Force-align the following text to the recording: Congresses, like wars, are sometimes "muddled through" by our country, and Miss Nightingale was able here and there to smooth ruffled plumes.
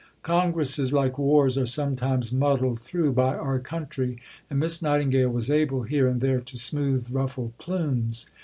Congresses, 0.23 0.91
like 0.91 1.19
wars, 1.19 1.59
are 1.59 1.67
sometimes 1.67 2.31
"muddled 2.31 2.79
through" 2.81 3.13
by 3.13 3.35
our 3.35 3.59
country, 3.59 4.17
and 4.49 4.59
Miss 4.59 4.81
Nightingale 4.81 5.29
was 5.29 5.51
able 5.51 5.83
here 5.83 6.07
and 6.07 6.21
there 6.21 6.39
to 6.41 6.57
smooth 6.57 7.07
ruffled 7.11 7.55
plumes. 7.59 8.25